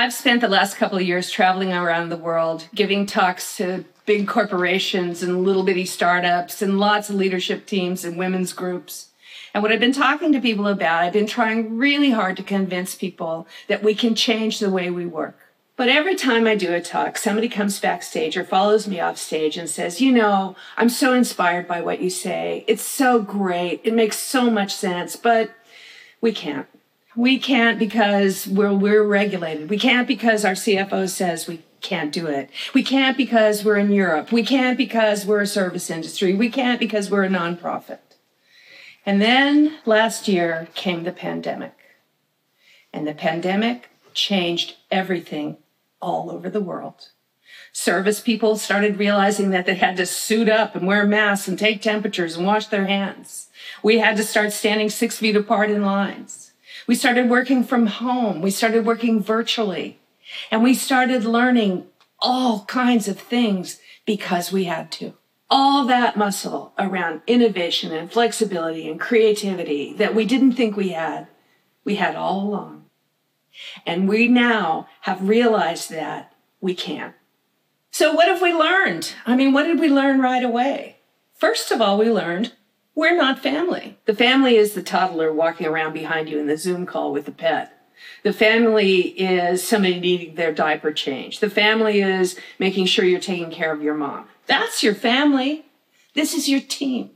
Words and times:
I've 0.00 0.14
spent 0.14 0.40
the 0.40 0.48
last 0.48 0.78
couple 0.78 0.96
of 0.96 1.04
years 1.04 1.30
traveling 1.30 1.74
around 1.74 2.08
the 2.08 2.16
world, 2.16 2.66
giving 2.74 3.04
talks 3.04 3.58
to 3.58 3.84
big 4.06 4.26
corporations 4.26 5.22
and 5.22 5.44
little 5.44 5.62
bitty 5.62 5.84
startups 5.84 6.62
and 6.62 6.80
lots 6.80 7.10
of 7.10 7.16
leadership 7.16 7.66
teams 7.66 8.02
and 8.02 8.16
women's 8.16 8.54
groups. 8.54 9.08
And 9.52 9.62
what 9.62 9.70
I've 9.70 9.78
been 9.78 9.92
talking 9.92 10.32
to 10.32 10.40
people 10.40 10.66
about, 10.68 11.02
I've 11.02 11.12
been 11.12 11.26
trying 11.26 11.76
really 11.76 12.12
hard 12.12 12.38
to 12.38 12.42
convince 12.42 12.94
people 12.94 13.46
that 13.68 13.82
we 13.82 13.94
can 13.94 14.14
change 14.14 14.58
the 14.58 14.70
way 14.70 14.88
we 14.88 15.04
work. 15.04 15.38
But 15.76 15.90
every 15.90 16.14
time 16.14 16.46
I 16.46 16.54
do 16.54 16.72
a 16.72 16.80
talk, 16.80 17.18
somebody 17.18 17.50
comes 17.50 17.78
backstage 17.78 18.38
or 18.38 18.44
follows 18.44 18.88
me 18.88 19.00
off 19.00 19.18
stage 19.18 19.58
and 19.58 19.68
says, 19.68 20.00
You 20.00 20.12
know, 20.12 20.56
I'm 20.78 20.88
so 20.88 21.12
inspired 21.12 21.68
by 21.68 21.82
what 21.82 22.00
you 22.00 22.08
say. 22.08 22.64
It's 22.66 22.80
so 22.80 23.20
great. 23.20 23.82
It 23.84 23.92
makes 23.92 24.18
so 24.18 24.50
much 24.50 24.74
sense, 24.74 25.16
but 25.16 25.50
we 26.22 26.32
can't. 26.32 26.66
We 27.16 27.38
can't 27.38 27.78
because 27.78 28.46
we're, 28.46 28.72
we're 28.72 29.02
regulated. 29.02 29.68
We 29.68 29.78
can't 29.78 30.06
because 30.06 30.44
our 30.44 30.52
CFO 30.52 31.08
says 31.08 31.48
we 31.48 31.62
can't 31.80 32.12
do 32.12 32.26
it. 32.26 32.50
We 32.74 32.82
can't 32.82 33.16
because 33.16 33.64
we're 33.64 33.78
in 33.78 33.90
Europe. 33.90 34.30
We 34.30 34.44
can't 34.44 34.78
because 34.78 35.26
we're 35.26 35.40
a 35.40 35.46
service 35.46 35.90
industry. 35.90 36.34
We 36.34 36.50
can't 36.50 36.78
because 36.78 37.10
we're 37.10 37.24
a 37.24 37.28
nonprofit. 37.28 37.98
And 39.04 39.20
then 39.20 39.78
last 39.86 40.28
year 40.28 40.68
came 40.74 41.04
the 41.04 41.12
pandemic. 41.12 41.74
And 42.92 43.06
the 43.06 43.14
pandemic 43.14 43.88
changed 44.14 44.76
everything 44.90 45.56
all 46.00 46.30
over 46.30 46.50
the 46.50 46.60
world. 46.60 47.10
Service 47.72 48.20
people 48.20 48.56
started 48.56 48.98
realizing 48.98 49.50
that 49.50 49.64
they 49.64 49.76
had 49.76 49.96
to 49.96 50.06
suit 50.06 50.48
up 50.48 50.74
and 50.74 50.86
wear 50.86 51.06
masks 51.06 51.48
and 51.48 51.58
take 51.58 51.80
temperatures 51.80 52.36
and 52.36 52.46
wash 52.46 52.66
their 52.66 52.86
hands. 52.86 53.48
We 53.82 53.98
had 53.98 54.16
to 54.16 54.24
start 54.24 54.52
standing 54.52 54.90
six 54.90 55.18
feet 55.18 55.36
apart 55.36 55.70
in 55.70 55.82
lines. 55.82 56.49
We 56.90 56.96
started 56.96 57.30
working 57.30 57.62
from 57.62 57.86
home. 57.86 58.42
We 58.42 58.50
started 58.50 58.84
working 58.84 59.22
virtually. 59.22 60.00
And 60.50 60.60
we 60.64 60.74
started 60.74 61.24
learning 61.24 61.86
all 62.18 62.64
kinds 62.64 63.06
of 63.06 63.16
things 63.16 63.78
because 64.04 64.50
we 64.50 64.64
had 64.64 64.90
to. 64.98 65.14
All 65.48 65.84
that 65.84 66.16
muscle 66.16 66.72
around 66.80 67.22
innovation 67.28 67.92
and 67.92 68.10
flexibility 68.10 68.90
and 68.90 68.98
creativity 68.98 69.92
that 69.98 70.16
we 70.16 70.24
didn't 70.24 70.54
think 70.54 70.76
we 70.76 70.88
had, 70.88 71.28
we 71.84 71.94
had 71.94 72.16
all 72.16 72.40
along. 72.48 72.86
And 73.86 74.08
we 74.08 74.26
now 74.26 74.88
have 75.02 75.28
realized 75.28 75.90
that 75.90 76.34
we 76.60 76.74
can. 76.74 77.14
So, 77.92 78.12
what 78.14 78.26
have 78.26 78.42
we 78.42 78.52
learned? 78.52 79.14
I 79.24 79.36
mean, 79.36 79.52
what 79.52 79.62
did 79.62 79.78
we 79.78 79.90
learn 79.90 80.20
right 80.20 80.42
away? 80.42 80.96
First 81.34 81.70
of 81.70 81.80
all, 81.80 81.98
we 81.98 82.10
learned 82.10 82.52
we're 82.94 83.16
not 83.16 83.38
family. 83.38 83.98
The 84.06 84.14
family 84.14 84.56
is 84.56 84.74
the 84.74 84.82
toddler 84.82 85.32
walking 85.32 85.66
around 85.66 85.92
behind 85.92 86.28
you 86.28 86.38
in 86.38 86.46
the 86.46 86.56
Zoom 86.56 86.86
call 86.86 87.12
with 87.12 87.26
the 87.26 87.32
pet. 87.32 87.76
The 88.22 88.32
family 88.32 89.00
is 89.00 89.66
somebody 89.66 90.00
needing 90.00 90.34
their 90.34 90.52
diaper 90.52 90.92
changed. 90.92 91.40
The 91.40 91.50
family 91.50 92.00
is 92.00 92.38
making 92.58 92.86
sure 92.86 93.04
you're 93.04 93.20
taking 93.20 93.50
care 93.50 93.72
of 93.72 93.82
your 93.82 93.94
mom. 93.94 94.26
That's 94.46 94.82
your 94.82 94.94
family. 94.94 95.64
This 96.14 96.34
is 96.34 96.48
your 96.48 96.60
team. 96.60 97.10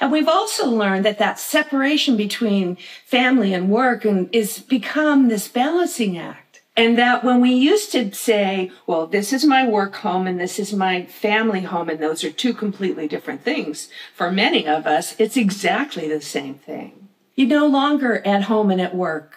And 0.00 0.10
we've 0.10 0.28
also 0.28 0.68
learned 0.68 1.04
that 1.04 1.18
that 1.18 1.38
separation 1.38 2.16
between 2.16 2.78
family 3.04 3.52
and 3.52 3.68
work 3.68 4.04
and 4.04 4.34
is 4.34 4.58
become 4.58 5.28
this 5.28 5.48
balancing 5.48 6.16
act. 6.16 6.45
And 6.76 6.98
that 6.98 7.24
when 7.24 7.40
we 7.40 7.52
used 7.52 7.90
to 7.92 8.12
say, 8.12 8.70
well, 8.86 9.06
this 9.06 9.32
is 9.32 9.46
my 9.46 9.66
work 9.66 9.94
home 9.96 10.26
and 10.26 10.38
this 10.38 10.58
is 10.58 10.74
my 10.74 11.06
family 11.06 11.62
home, 11.62 11.88
and 11.88 11.98
those 12.00 12.22
are 12.22 12.30
two 12.30 12.52
completely 12.52 13.08
different 13.08 13.42
things, 13.42 13.88
for 14.14 14.30
many 14.30 14.66
of 14.66 14.86
us, 14.86 15.18
it's 15.18 15.38
exactly 15.38 16.06
the 16.06 16.20
same 16.20 16.56
thing. 16.56 17.08
You're 17.34 17.48
no 17.48 17.66
longer 17.66 18.26
at 18.26 18.44
home 18.44 18.70
and 18.70 18.80
at 18.80 18.94
work 18.94 19.36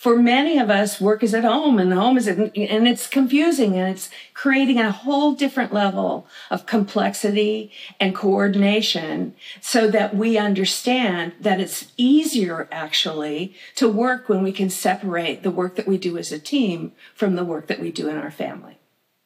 for 0.00 0.16
many 0.16 0.58
of 0.58 0.70
us, 0.70 0.98
work 0.98 1.22
is 1.22 1.34
at 1.34 1.44
home 1.44 1.78
and 1.78 1.92
home 1.92 2.16
is, 2.16 2.26
at, 2.26 2.38
and 2.38 2.88
it's 2.88 3.06
confusing 3.06 3.76
and 3.76 3.90
it's 3.90 4.08
creating 4.32 4.80
a 4.80 4.90
whole 4.90 5.32
different 5.34 5.74
level 5.74 6.26
of 6.50 6.64
complexity 6.64 7.70
and 8.00 8.14
coordination 8.14 9.34
so 9.60 9.90
that 9.90 10.16
we 10.16 10.38
understand 10.38 11.34
that 11.38 11.60
it's 11.60 11.92
easier 11.98 12.66
actually 12.72 13.54
to 13.74 13.90
work 13.90 14.26
when 14.26 14.42
we 14.42 14.52
can 14.52 14.70
separate 14.70 15.42
the 15.42 15.50
work 15.50 15.76
that 15.76 15.86
we 15.86 15.98
do 15.98 16.16
as 16.16 16.32
a 16.32 16.38
team 16.38 16.92
from 17.14 17.36
the 17.36 17.44
work 17.44 17.66
that 17.66 17.78
we 17.78 17.92
do 17.92 18.08
in 18.08 18.16
our 18.16 18.30
family. 18.30 18.78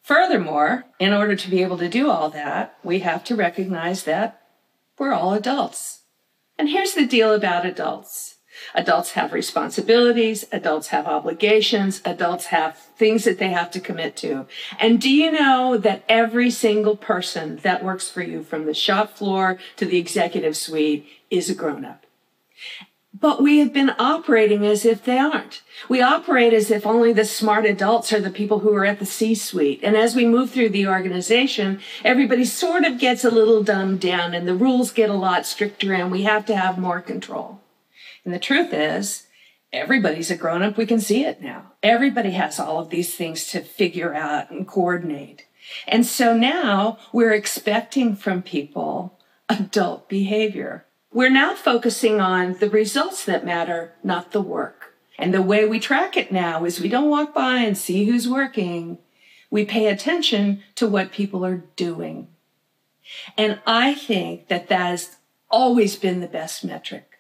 Furthermore, 0.03 0.87
in 0.99 1.13
order 1.13 1.37
to 1.37 1.51
be 1.51 1.63
able 1.63 1.79
to 1.79 1.89
do 1.89 2.11
all 2.11 2.31
that, 2.31 2.77
we 2.83 2.99
have 2.99 3.23
to 3.23 3.37
recognize 3.37 4.03
that 4.03 4.43
we're 4.99 5.13
all 5.13 5.35
adults. 5.35 6.01
And 6.59 6.69
here's 6.69 6.95
the 6.95 7.07
deal 7.07 7.33
about 7.33 7.65
adults. 7.65 8.34
Adults 8.75 9.13
have 9.13 9.33
responsibilities, 9.33 10.45
adults 10.53 10.89
have 10.89 11.07
obligations, 11.07 12.01
adults 12.05 12.47
have 12.47 12.77
things 12.97 13.25
that 13.25 13.39
they 13.39 13.51
have 13.51 13.71
to 13.71 13.81
commit 13.81 14.17
to. 14.17 14.47
And 14.79 15.01
do 15.01 15.11
you 15.11 15.31
know 15.33 15.77
that 15.79 16.05
every 16.09 16.51
single 16.51 16.97
person 16.97 17.57
that 17.63 17.85
works 17.85 18.09
for 18.09 18.23
you 18.23 18.43
from 18.43 18.67
the 18.67 18.75
shop 18.75 19.17
floor 19.17 19.59
to 19.77 19.87
the 19.87 19.99
executive 19.99 20.57
suite 20.57 21.07
is 21.31 21.51
a 21.51 21.55
grown 21.55 21.85
up? 21.85 22.05
But 23.19 23.41
we 23.41 23.59
have 23.59 23.73
been 23.73 23.93
operating 23.97 24.67
as 24.67 24.85
if 24.85 25.05
they 25.05 25.19
aren't. 25.19 25.63
We 25.89 26.03
operate 26.03 26.53
as 26.53 26.71
if 26.71 26.85
only 26.85 27.13
the 27.13 27.25
smart 27.25 27.65
adults 27.65 28.13
are 28.13 28.21
the 28.21 28.29
people 28.29 28.59
who 28.59 28.75
are 28.75 28.85
at 28.85 28.99
the 28.99 29.07
C 29.07 29.37
suite. 29.37 29.81
And 29.85 29.97
as 29.97 30.17
we 30.17 30.27
move 30.27 30.51
through 30.51 30.71
the 30.71 30.89
organization, 30.89 31.81
everybody 32.05 32.45
sort 32.45 32.85
of 32.85 32.99
gets 32.99 33.25
a 33.25 33.31
little 33.31 33.63
dumbed 33.63 34.01
down 34.01 34.35
and 34.35 34.49
the 34.49 34.55
rules 34.55 34.91
get 34.91 35.11
a 35.11 35.15
lot 35.15 35.47
stricter 35.47 35.95
and 35.95 36.11
we 36.11 36.25
have 36.25 36.45
to 36.47 36.57
have 36.57 36.77
more 36.77 37.01
control. 37.01 37.61
And 38.25 38.33
the 38.33 38.39
truth 38.39 38.73
is, 38.73 39.27
everybody's 39.73 40.31
a 40.31 40.37
grown 40.37 40.63
up. 40.63 40.77
We 40.77 40.87
can 40.87 41.01
see 41.01 41.25
it 41.25 41.43
now. 41.43 41.73
Everybody 41.83 42.31
has 42.33 42.59
all 42.59 42.79
of 42.79 42.91
these 42.91 43.15
things 43.15 43.49
to 43.49 43.61
figure 43.61 44.15
out 44.15 44.51
and 44.51 44.67
coordinate. 44.67 45.47
And 45.87 46.07
so 46.07 46.37
now 46.37 46.99
we're 47.13 47.33
expecting 47.33 48.17
from 48.17 48.43
people 48.43 49.19
adult 49.49 50.09
behavior. 50.09 50.87
We're 51.13 51.31
now 51.31 51.55
focusing 51.55 52.21
on 52.21 52.59
the 52.59 52.71
results 52.71 53.25
that 53.25 53.45
matter, 53.45 53.95
not 54.03 54.33
the 54.33 54.41
work. 54.41 54.95
And 55.19 55.33
the 55.33 55.43
way 55.43 55.65
we 55.65 55.79
track 55.79 56.17
it 56.17 56.33
now 56.33 56.65
is 56.65 56.81
we 56.81 56.89
don't 56.89 57.11
walk 57.11 57.35
by 57.35 57.59
and 57.59 57.79
see 57.79 58.05
who's 58.05 58.29
working. 58.29 58.99
We 59.51 59.65
pay 59.65 59.87
attention 59.87 60.63
to 60.75 60.89
what 60.89 61.13
people 61.13 61.45
are 61.45 61.65
doing. 61.77 62.29
And 63.39 63.61
I 63.67 63.95
think 63.95 64.49
that 64.49 64.69
that 64.69 64.87
has 64.87 65.17
always 65.51 65.95
been 65.95 66.21
the 66.21 66.27
best 66.27 66.65
metric. 66.65 67.14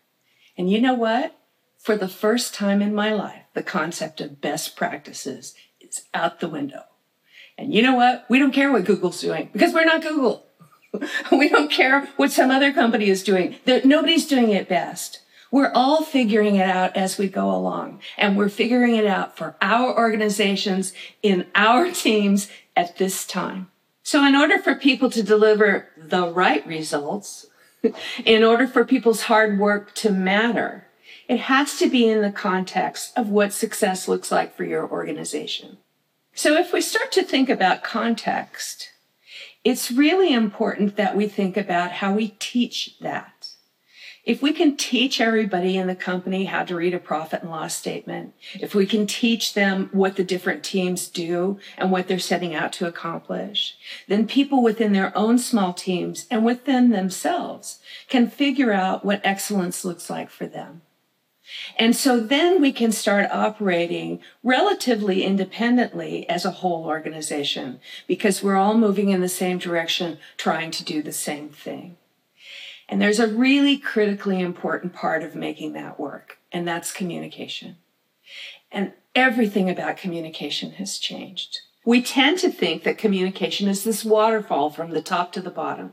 And 0.56 0.70
you 0.70 0.80
know 0.80 0.94
what? 0.94 1.36
For 1.78 1.96
the 1.96 2.08
first 2.08 2.54
time 2.54 2.80
in 2.80 2.94
my 2.94 3.12
life, 3.12 3.42
the 3.54 3.62
concept 3.62 4.20
of 4.20 4.40
best 4.40 4.76
practices 4.76 5.54
is 5.80 6.04
out 6.14 6.40
the 6.40 6.48
window. 6.48 6.84
And 7.58 7.72
you 7.72 7.82
know 7.82 7.94
what? 7.94 8.24
We 8.28 8.38
don't 8.38 8.54
care 8.54 8.72
what 8.72 8.84
Google's 8.84 9.20
doing 9.20 9.50
because 9.52 9.72
we're 9.72 9.84
not 9.84 10.02
Google. 10.02 10.46
we 11.32 11.48
don't 11.48 11.70
care 11.70 12.06
what 12.16 12.32
some 12.32 12.50
other 12.50 12.72
company 12.72 13.08
is 13.08 13.22
doing. 13.22 13.56
nobody's 13.66 14.26
doing 14.26 14.50
it 14.50 14.68
best. 14.68 15.20
We're 15.50 15.72
all 15.72 16.02
figuring 16.02 16.56
it 16.56 16.68
out 16.68 16.96
as 16.96 17.16
we 17.16 17.28
go 17.28 17.54
along. 17.54 18.00
And 18.18 18.36
we're 18.36 18.48
figuring 18.48 18.96
it 18.96 19.06
out 19.06 19.36
for 19.36 19.56
our 19.62 19.96
organizations 19.96 20.92
in 21.22 21.46
our 21.54 21.90
teams 21.92 22.48
at 22.74 22.96
this 22.96 23.24
time. 23.24 23.70
So 24.02 24.24
in 24.26 24.34
order 24.34 24.58
for 24.58 24.74
people 24.74 25.10
to 25.10 25.22
deliver 25.22 25.88
the 25.96 26.26
right 26.26 26.66
results, 26.66 27.46
in 28.24 28.44
order 28.44 28.66
for 28.66 28.84
people's 28.84 29.22
hard 29.22 29.58
work 29.58 29.94
to 29.96 30.10
matter, 30.10 30.86
it 31.28 31.40
has 31.40 31.78
to 31.78 31.88
be 31.88 32.08
in 32.08 32.22
the 32.22 32.32
context 32.32 33.12
of 33.16 33.28
what 33.28 33.52
success 33.52 34.08
looks 34.08 34.30
like 34.30 34.56
for 34.56 34.64
your 34.64 34.88
organization. 34.88 35.78
So 36.34 36.54
if 36.54 36.72
we 36.72 36.80
start 36.80 37.12
to 37.12 37.22
think 37.22 37.48
about 37.48 37.84
context, 37.84 38.90
it's 39.62 39.90
really 39.90 40.32
important 40.32 40.96
that 40.96 41.16
we 41.16 41.26
think 41.26 41.56
about 41.56 41.92
how 41.92 42.12
we 42.14 42.36
teach 42.38 42.96
that. 43.00 43.33
If 44.24 44.40
we 44.40 44.54
can 44.54 44.78
teach 44.78 45.20
everybody 45.20 45.76
in 45.76 45.86
the 45.86 45.94
company 45.94 46.46
how 46.46 46.64
to 46.64 46.76
read 46.76 46.94
a 46.94 46.98
profit 46.98 47.42
and 47.42 47.50
loss 47.50 47.74
statement, 47.74 48.32
if 48.54 48.74
we 48.74 48.86
can 48.86 49.06
teach 49.06 49.52
them 49.52 49.90
what 49.92 50.16
the 50.16 50.24
different 50.24 50.64
teams 50.64 51.08
do 51.08 51.58
and 51.76 51.90
what 51.90 52.08
they're 52.08 52.18
setting 52.18 52.54
out 52.54 52.72
to 52.74 52.86
accomplish, 52.86 53.76
then 54.08 54.26
people 54.26 54.62
within 54.62 54.94
their 54.94 55.16
own 55.16 55.38
small 55.38 55.74
teams 55.74 56.26
and 56.30 56.42
within 56.42 56.88
themselves 56.88 57.80
can 58.08 58.30
figure 58.30 58.72
out 58.72 59.04
what 59.04 59.20
excellence 59.24 59.84
looks 59.84 60.08
like 60.08 60.30
for 60.30 60.46
them. 60.46 60.80
And 61.78 61.94
so 61.94 62.18
then 62.18 62.62
we 62.62 62.72
can 62.72 62.92
start 62.92 63.30
operating 63.30 64.20
relatively 64.42 65.22
independently 65.22 66.26
as 66.30 66.46
a 66.46 66.50
whole 66.50 66.86
organization 66.86 67.78
because 68.06 68.42
we're 68.42 68.56
all 68.56 68.78
moving 68.78 69.10
in 69.10 69.20
the 69.20 69.28
same 69.28 69.58
direction, 69.58 70.16
trying 70.38 70.70
to 70.70 70.82
do 70.82 71.02
the 71.02 71.12
same 71.12 71.50
thing. 71.50 71.98
And 72.88 73.00
there's 73.00 73.20
a 73.20 73.26
really 73.26 73.78
critically 73.78 74.40
important 74.40 74.92
part 74.92 75.22
of 75.22 75.34
making 75.34 75.72
that 75.72 75.98
work, 75.98 76.38
and 76.52 76.68
that's 76.68 76.92
communication. 76.92 77.76
And 78.70 78.92
everything 79.14 79.70
about 79.70 79.96
communication 79.96 80.72
has 80.72 80.98
changed. 80.98 81.60
We 81.84 82.02
tend 82.02 82.38
to 82.38 82.50
think 82.50 82.82
that 82.82 82.98
communication 82.98 83.68
is 83.68 83.84
this 83.84 84.04
waterfall 84.04 84.70
from 84.70 84.90
the 84.90 85.02
top 85.02 85.32
to 85.32 85.40
the 85.40 85.50
bottom. 85.50 85.92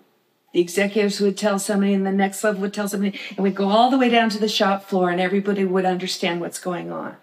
The 0.53 0.61
executives 0.61 1.21
would 1.21 1.37
tell 1.37 1.59
somebody, 1.59 1.93
and 1.93 2.05
the 2.05 2.11
next 2.11 2.43
level 2.43 2.61
would 2.61 2.73
tell 2.73 2.87
somebody, 2.87 3.17
and 3.29 3.39
we'd 3.39 3.55
go 3.55 3.69
all 3.69 3.89
the 3.89 3.97
way 3.97 4.09
down 4.09 4.29
to 4.31 4.39
the 4.39 4.49
shop 4.49 4.83
floor, 4.83 5.09
and 5.09 5.21
everybody 5.21 5.63
would 5.63 5.85
understand 5.85 6.41
what's 6.41 6.59
going 6.59 6.91
on. 6.91 7.15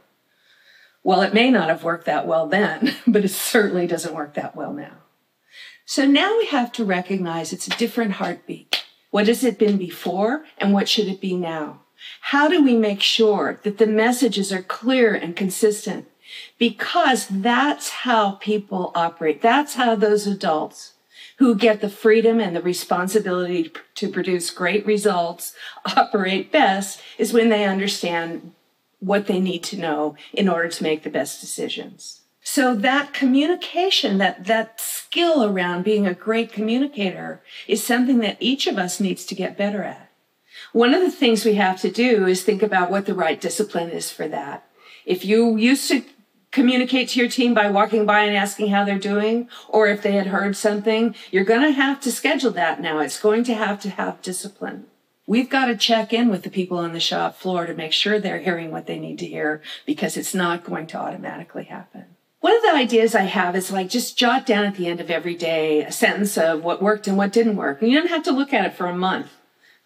Well, 1.02 1.22
it 1.22 1.34
may 1.34 1.50
not 1.50 1.68
have 1.68 1.84
worked 1.84 2.06
that 2.06 2.26
well 2.26 2.46
then, 2.46 2.94
but 3.06 3.24
it 3.24 3.30
certainly 3.30 3.86
doesn't 3.86 4.14
work 4.14 4.34
that 4.34 4.56
well 4.56 4.72
now. 4.72 4.98
So 5.84 6.06
now 6.06 6.36
we 6.38 6.46
have 6.46 6.70
to 6.72 6.84
recognize 6.84 7.52
it's 7.52 7.66
a 7.66 7.78
different 7.78 8.12
heartbeat. 8.12 8.84
What 9.10 9.28
has 9.28 9.44
it 9.44 9.58
been 9.58 9.78
before 9.78 10.44
and 10.58 10.72
what 10.72 10.88
should 10.88 11.08
it 11.08 11.20
be 11.20 11.34
now? 11.34 11.80
How 12.20 12.48
do 12.48 12.62
we 12.62 12.76
make 12.76 13.00
sure 13.00 13.60
that 13.62 13.78
the 13.78 13.86
messages 13.86 14.52
are 14.52 14.62
clear 14.62 15.14
and 15.14 15.34
consistent? 15.34 16.08
Because 16.58 17.26
that's 17.28 17.88
how 17.88 18.32
people 18.32 18.92
operate. 18.94 19.40
That's 19.40 19.74
how 19.74 19.94
those 19.94 20.26
adults 20.26 20.94
who 21.38 21.54
get 21.54 21.80
the 21.80 21.88
freedom 21.88 22.40
and 22.40 22.54
the 22.54 22.60
responsibility 22.60 23.72
to 23.94 24.08
produce 24.08 24.50
great 24.50 24.84
results 24.84 25.54
operate 25.96 26.52
best 26.52 27.00
is 27.16 27.32
when 27.32 27.48
they 27.48 27.64
understand 27.64 28.52
what 29.00 29.26
they 29.26 29.40
need 29.40 29.62
to 29.62 29.78
know 29.78 30.16
in 30.32 30.48
order 30.48 30.68
to 30.68 30.82
make 30.82 31.02
the 31.02 31.10
best 31.10 31.40
decisions. 31.40 32.22
So 32.50 32.74
that 32.76 33.12
communication, 33.12 34.16
that, 34.16 34.46
that 34.46 34.80
skill 34.80 35.44
around 35.44 35.84
being 35.84 36.06
a 36.06 36.14
great 36.14 36.50
communicator 36.50 37.42
is 37.66 37.84
something 37.84 38.20
that 38.20 38.38
each 38.40 38.66
of 38.66 38.78
us 38.78 39.00
needs 39.00 39.26
to 39.26 39.34
get 39.34 39.58
better 39.58 39.82
at. 39.82 40.10
One 40.72 40.94
of 40.94 41.02
the 41.02 41.10
things 41.10 41.44
we 41.44 41.56
have 41.56 41.78
to 41.82 41.90
do 41.90 42.26
is 42.26 42.42
think 42.42 42.62
about 42.62 42.90
what 42.90 43.04
the 43.04 43.12
right 43.12 43.38
discipline 43.38 43.90
is 43.90 44.10
for 44.10 44.26
that. 44.28 44.66
If 45.04 45.26
you 45.26 45.58
used 45.58 45.90
to 45.90 46.02
communicate 46.50 47.10
to 47.10 47.20
your 47.20 47.28
team 47.28 47.52
by 47.52 47.70
walking 47.70 48.06
by 48.06 48.20
and 48.20 48.34
asking 48.34 48.68
how 48.68 48.82
they're 48.82 48.98
doing, 48.98 49.50
or 49.68 49.86
if 49.86 50.00
they 50.00 50.12
had 50.12 50.28
heard 50.28 50.56
something, 50.56 51.14
you're 51.30 51.44
going 51.44 51.60
to 51.60 51.72
have 51.72 52.00
to 52.00 52.10
schedule 52.10 52.52
that 52.52 52.80
now. 52.80 53.00
It's 53.00 53.20
going 53.20 53.44
to 53.44 53.54
have 53.54 53.78
to 53.80 53.90
have 53.90 54.22
discipline. 54.22 54.86
We've 55.26 55.50
got 55.50 55.66
to 55.66 55.76
check 55.76 56.14
in 56.14 56.30
with 56.30 56.44
the 56.44 56.50
people 56.50 56.78
on 56.78 56.94
the 56.94 56.98
shop 56.98 57.36
floor 57.36 57.66
to 57.66 57.74
make 57.74 57.92
sure 57.92 58.18
they're 58.18 58.40
hearing 58.40 58.70
what 58.70 58.86
they 58.86 58.98
need 58.98 59.18
to 59.18 59.26
hear 59.26 59.60
because 59.84 60.16
it's 60.16 60.34
not 60.34 60.64
going 60.64 60.86
to 60.86 60.96
automatically 60.96 61.64
happen. 61.64 62.07
One 62.40 62.54
of 62.54 62.62
the 62.62 62.74
ideas 62.74 63.14
I 63.14 63.22
have 63.22 63.56
is 63.56 63.72
like 63.72 63.88
just 63.88 64.16
jot 64.16 64.46
down 64.46 64.64
at 64.64 64.76
the 64.76 64.86
end 64.86 65.00
of 65.00 65.10
every 65.10 65.34
day 65.34 65.82
a 65.82 65.90
sentence 65.90 66.38
of 66.38 66.62
what 66.62 66.82
worked 66.82 67.08
and 67.08 67.16
what 67.16 67.32
didn't 67.32 67.56
work. 67.56 67.82
And 67.82 67.90
you 67.90 67.98
don't 67.98 68.10
have 68.10 68.22
to 68.24 68.32
look 68.32 68.54
at 68.54 68.64
it 68.64 68.74
for 68.74 68.86
a 68.86 68.96
month. 68.96 69.32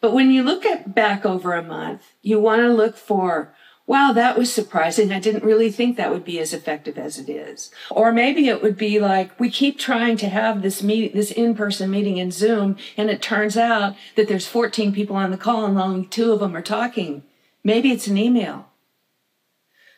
But 0.01 0.13
when 0.13 0.31
you 0.31 0.43
look 0.43 0.67
at 0.67 0.95
back 0.95 1.25
over 1.25 1.55
a 1.55 1.63
month, 1.63 2.13
you 2.21 2.39
want 2.39 2.61
to 2.63 2.69
look 2.69 2.97
for 2.97 3.55
wow, 3.87 4.13
that 4.13 4.39
was 4.39 4.53
surprising. 4.53 5.13
I 5.13 5.21
didn't 5.21 5.45
really 5.45 5.71
think 5.71 5.97
that 5.97 6.11
would 6.11 6.25
be 6.25 6.39
as 6.39 6.53
effective 6.53 6.97
as 6.97 7.19
it 7.19 7.29
is. 7.29 7.71
Or 7.91 8.13
maybe 8.13 8.49
it 8.49 8.63
would 8.63 8.77
be 8.77 8.99
like, 9.01 9.39
we 9.39 9.51
keep 9.51 9.79
trying 9.79 10.17
to 10.19 10.29
have 10.29 10.63
this 10.63 10.83
meet, 10.83 11.15
this 11.15 11.31
in-person 11.31 11.91
meeting 11.91 12.17
in 12.17 12.31
Zoom, 12.31 12.77
and 12.97 13.11
it 13.11 13.21
turns 13.21 13.57
out 13.57 13.97
that 14.17 14.29
there's 14.29 14.47
14 14.47 14.93
people 14.93 15.17
on 15.17 15.31
the 15.31 15.37
call 15.37 15.67
and 15.67 15.79
only 15.79 16.07
two 16.07 16.33
of 16.33 16.41
them 16.41 16.57
are 16.57 16.63
talking. 16.63 17.23
Maybe 17.65 17.91
it's 17.91 18.07
an 18.07 18.17
email. 18.17 18.69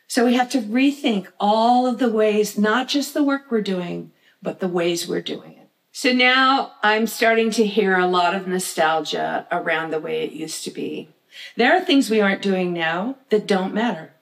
So 0.07 0.25
we 0.25 0.35
have 0.35 0.49
to 0.51 0.61
rethink 0.61 1.27
all 1.39 1.87
of 1.87 1.99
the 1.99 2.09
ways, 2.09 2.57
not 2.57 2.87
just 2.87 3.13
the 3.13 3.23
work 3.23 3.43
we're 3.49 3.61
doing, 3.61 4.11
but 4.41 4.59
the 4.59 4.67
ways 4.67 5.07
we're 5.07 5.21
doing 5.21 5.53
it. 5.53 5.69
So 5.91 6.11
now 6.11 6.73
I'm 6.83 7.07
starting 7.07 7.51
to 7.51 7.65
hear 7.65 7.97
a 7.97 8.07
lot 8.07 8.35
of 8.35 8.47
nostalgia 8.47 9.47
around 9.51 9.91
the 9.91 9.99
way 9.99 10.23
it 10.23 10.33
used 10.33 10.63
to 10.65 10.71
be. 10.71 11.09
There 11.55 11.73
are 11.75 11.83
things 11.83 12.09
we 12.09 12.21
aren't 12.21 12.41
doing 12.41 12.73
now 12.73 13.17
that 13.29 13.47
don't 13.47 13.73
matter. 13.73 14.13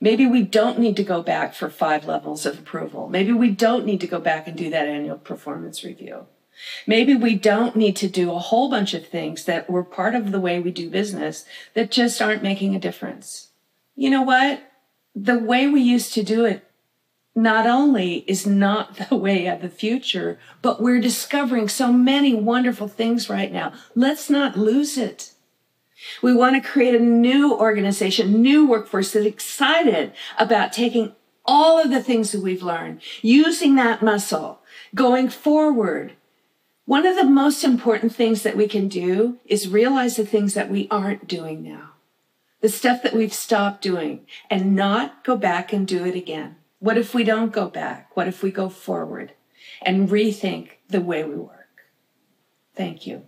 Maybe 0.00 0.26
we 0.26 0.42
don't 0.42 0.78
need 0.78 0.96
to 0.96 1.04
go 1.04 1.22
back 1.22 1.54
for 1.54 1.70
five 1.70 2.06
levels 2.06 2.44
of 2.44 2.58
approval. 2.58 3.08
Maybe 3.08 3.32
we 3.32 3.50
don't 3.50 3.86
need 3.86 4.00
to 4.00 4.06
go 4.06 4.18
back 4.18 4.46
and 4.46 4.56
do 4.56 4.68
that 4.70 4.88
annual 4.88 5.16
performance 5.16 5.84
review. 5.84 6.26
Maybe 6.86 7.14
we 7.14 7.36
don't 7.36 7.76
need 7.76 7.96
to 7.96 8.08
do 8.08 8.32
a 8.32 8.38
whole 8.38 8.68
bunch 8.70 8.94
of 8.94 9.06
things 9.06 9.44
that 9.44 9.70
were 9.70 9.84
part 9.84 10.14
of 10.14 10.30
the 10.30 10.40
way 10.40 10.60
we 10.60 10.70
do 10.70 10.90
business 10.90 11.44
that 11.74 11.90
just 11.90 12.20
aren't 12.20 12.42
making 12.42 12.74
a 12.74 12.80
difference. 12.80 13.48
You 13.96 14.10
know 14.10 14.22
what? 14.22 14.62
The 15.14 15.38
way 15.38 15.66
we 15.66 15.80
used 15.80 16.12
to 16.14 16.22
do 16.22 16.44
it 16.44 16.66
not 17.34 17.66
only 17.66 18.24
is 18.26 18.46
not 18.46 18.96
the 19.08 19.16
way 19.16 19.46
of 19.46 19.60
the 19.60 19.68
future, 19.68 20.38
but 20.62 20.80
we're 20.80 21.00
discovering 21.00 21.68
so 21.68 21.92
many 21.92 22.34
wonderful 22.34 22.88
things 22.88 23.28
right 23.28 23.52
now. 23.52 23.72
Let's 23.94 24.30
not 24.30 24.58
lose 24.58 24.96
it. 24.96 25.32
We 26.22 26.34
want 26.34 26.60
to 26.60 26.68
create 26.68 26.94
a 26.94 27.02
new 27.02 27.54
organization, 27.54 28.42
new 28.42 28.66
workforce 28.66 29.12
that's 29.12 29.26
excited 29.26 30.12
about 30.38 30.72
taking 30.72 31.14
all 31.46 31.80
of 31.80 31.90
the 31.90 32.02
things 32.02 32.32
that 32.32 32.42
we've 32.42 32.62
learned, 32.62 33.00
using 33.22 33.74
that 33.76 34.02
muscle, 34.02 34.60
going 34.94 35.28
forward. 35.28 36.12
One 36.86 37.06
of 37.06 37.16
the 37.16 37.24
most 37.24 37.64
important 37.64 38.14
things 38.14 38.42
that 38.42 38.56
we 38.56 38.68
can 38.68 38.88
do 38.88 39.38
is 39.46 39.68
realize 39.68 40.16
the 40.16 40.26
things 40.26 40.54
that 40.54 40.70
we 40.70 40.88
aren't 40.90 41.28
doing 41.28 41.62
now, 41.62 41.92
the 42.64 42.70
stuff 42.70 43.02
that 43.02 43.12
we've 43.12 43.34
stopped 43.34 43.82
doing, 43.82 44.24
and 44.48 44.74
not 44.74 45.22
go 45.22 45.36
back 45.36 45.70
and 45.70 45.86
do 45.86 46.06
it 46.06 46.14
again. 46.14 46.56
What 46.78 46.96
if 46.96 47.12
we 47.12 47.22
don't 47.22 47.52
go 47.52 47.68
back? 47.68 48.16
What 48.16 48.26
if 48.26 48.42
we 48.42 48.50
go 48.50 48.70
forward 48.70 49.34
and 49.82 50.08
rethink 50.08 50.70
the 50.88 51.02
way 51.02 51.24
we 51.24 51.36
work? 51.36 51.82
Thank 52.74 53.06
you. 53.06 53.24